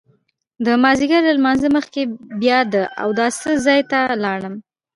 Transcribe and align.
د 0.65 0.67
مازیګر 0.83 1.21
له 1.25 1.33
لمانځه 1.39 1.69
مخکې 1.77 2.01
بیا 2.41 2.59
د 2.73 2.75
اوداسه 3.03 3.49
ځای 3.65 3.79
ته 3.91 3.99
لاړم. 4.23 4.55